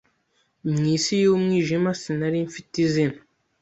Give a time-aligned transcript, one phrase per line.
[0.71, 3.17] mwi si y'umwijima sinari mfite izina